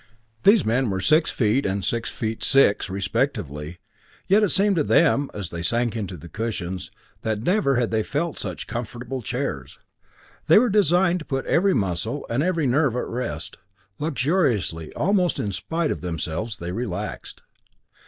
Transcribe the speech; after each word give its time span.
These 0.41 0.65
men 0.65 0.89
were 0.89 0.99
six 0.99 1.29
feet 1.29 1.63
and 1.63 1.85
six 1.85 2.09
feet 2.09 2.43
six, 2.43 2.89
respectively, 2.89 3.77
yet 4.25 4.41
it 4.41 4.49
seemed 4.49 4.77
to 4.77 4.83
them, 4.83 5.29
as 5.31 5.51
they 5.51 5.61
sank 5.61 5.95
into 5.95 6.17
the 6.17 6.27
cushions, 6.27 6.89
that 7.21 7.43
never 7.43 7.75
had 7.75 7.91
they 7.91 8.01
felt 8.01 8.35
such 8.35 8.65
comfortable 8.65 9.21
chairs. 9.21 9.77
They 10.47 10.57
were 10.57 10.71
designed 10.71 11.19
to 11.19 11.25
put 11.25 11.45
every 11.45 11.75
muscle 11.75 12.25
and 12.31 12.41
every 12.41 12.65
nerve 12.65 12.95
at 12.95 13.05
rest. 13.05 13.59
Luxuriously, 13.99 14.91
almost 14.95 15.37
in 15.37 15.51
spite 15.51 15.91
of 15.91 16.01
themselves, 16.01 16.57
they 16.57 16.71
relaxed. 16.71 17.43